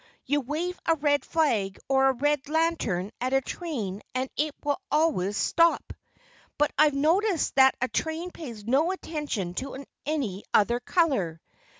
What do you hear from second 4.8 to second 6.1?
always stop.